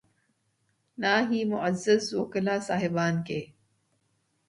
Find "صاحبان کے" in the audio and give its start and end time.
2.67-3.41